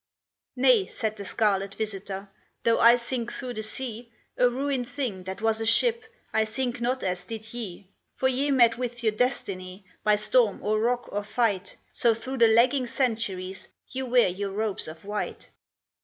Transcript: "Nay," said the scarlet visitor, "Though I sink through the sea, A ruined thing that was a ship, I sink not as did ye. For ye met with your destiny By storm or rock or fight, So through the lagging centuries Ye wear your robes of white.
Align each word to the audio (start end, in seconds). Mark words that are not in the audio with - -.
"Nay," 0.55 0.87
said 0.87 1.15
the 1.15 1.25
scarlet 1.25 1.75
visitor, 1.75 2.27
"Though 2.63 2.79
I 2.79 2.95
sink 2.95 3.31
through 3.31 3.53
the 3.53 3.61
sea, 3.61 4.11
A 4.35 4.49
ruined 4.49 4.89
thing 4.89 5.25
that 5.25 5.43
was 5.43 5.61
a 5.61 5.65
ship, 5.67 6.05
I 6.33 6.43
sink 6.45 6.81
not 6.81 7.03
as 7.03 7.23
did 7.23 7.53
ye. 7.53 7.87
For 8.15 8.27
ye 8.27 8.49
met 8.49 8.79
with 8.79 9.03
your 9.03 9.11
destiny 9.11 9.85
By 10.03 10.15
storm 10.15 10.63
or 10.63 10.79
rock 10.79 11.07
or 11.13 11.23
fight, 11.23 11.77
So 11.93 12.15
through 12.15 12.39
the 12.39 12.47
lagging 12.47 12.87
centuries 12.87 13.67
Ye 13.89 14.01
wear 14.01 14.27
your 14.29 14.49
robes 14.49 14.87
of 14.87 15.05
white. 15.05 15.49